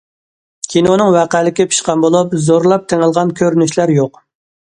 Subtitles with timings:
[0.75, 4.19] كىنونىڭ ۋەقەلىكى پىشقان بولۇپ، زورلاپ تېڭىلغان كۆرۈنۈشلەر يوق.